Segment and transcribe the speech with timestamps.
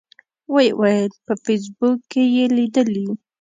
[0.51, 3.07] و یې ویل په فیسبوک کې یې لیدلي.